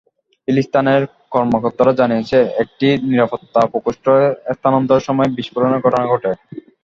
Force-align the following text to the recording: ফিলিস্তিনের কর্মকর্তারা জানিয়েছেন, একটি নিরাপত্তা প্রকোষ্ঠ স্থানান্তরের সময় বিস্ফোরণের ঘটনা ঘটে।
ফিলিস্তিনের 0.43 1.01
কর্মকর্তারা 1.31 1.93
জানিয়েছেন, 1.93 2.43
একটি 2.63 2.87
নিরাপত্তা 3.09 3.61
প্রকোষ্ঠ 3.71 4.05
স্থানান্তরের 4.55 5.07
সময় 5.07 5.29
বিস্ফোরণের 5.37 5.83
ঘটনা 5.85 6.05
ঘটে। 6.07 6.31